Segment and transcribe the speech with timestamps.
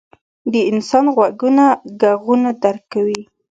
[0.51, 1.65] •د انسان غوږونه
[1.99, 3.21] ږغونه درک کوي.